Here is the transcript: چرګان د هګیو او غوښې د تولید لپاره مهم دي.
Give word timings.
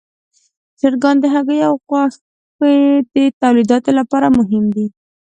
چرګان 0.79 1.15
د 1.21 1.25
هګیو 1.33 1.63
او 1.69 1.75
غوښې 1.87 2.73
د 3.13 3.15
تولید 3.41 3.85
لپاره 3.99 4.27
مهم 4.37 4.63
دي. 4.75 4.85